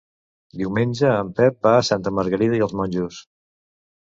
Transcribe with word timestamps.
Diumenge 0.61 1.11
en 1.17 1.29
Pep 1.41 1.59
va 1.67 1.75
a 1.81 1.85
Santa 1.91 2.15
Margarida 2.21 2.59
i 2.61 2.65
els 2.69 2.77
Monjos. 2.81 3.21